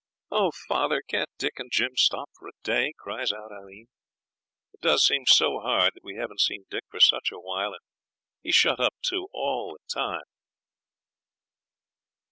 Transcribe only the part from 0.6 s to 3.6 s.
father, can't Dick and Jim stop for a day?' cries out